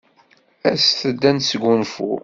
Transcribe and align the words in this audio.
Aset-d 0.71 1.21
ad 1.29 1.33
nesgunfu. 1.37 2.11